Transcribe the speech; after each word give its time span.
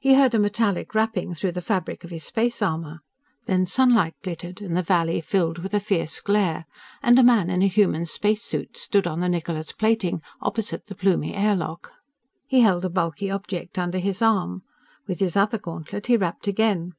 He 0.00 0.14
heard 0.14 0.34
a 0.34 0.40
metallic 0.40 0.92
rapping 0.92 1.32
through 1.32 1.52
the 1.52 1.60
fabric 1.60 2.02
of 2.02 2.10
his 2.10 2.24
space 2.24 2.60
armor. 2.60 2.98
Then 3.46 3.64
sunlight 3.64 4.16
glittered, 4.20 4.60
and 4.60 4.76
the 4.76 4.82
valley 4.82 5.20
filled 5.20 5.58
with 5.58 5.72
a 5.72 5.78
fierce 5.78 6.18
glare, 6.20 6.66
and 7.00 7.16
a 7.16 7.22
man 7.22 7.48
in 7.48 7.62
a 7.62 7.68
human 7.68 8.06
spacesuit 8.06 8.76
stood 8.76 9.06
on 9.06 9.20
the 9.20 9.28
Niccola's 9.28 9.70
plating, 9.70 10.20
opposite 10.40 10.86
the 10.86 10.96
Plumie 10.96 11.32
air 11.36 11.54
lock. 11.54 11.92
He 12.48 12.62
held 12.62 12.84
a 12.84 12.90
bulky 12.90 13.30
object 13.30 13.78
under 13.78 13.98
his 13.98 14.20
arm. 14.20 14.64
With 15.06 15.20
his 15.20 15.36
other 15.36 15.58
gauntlet 15.58 16.08
he 16.08 16.16
rapped 16.16 16.48
again. 16.48 16.94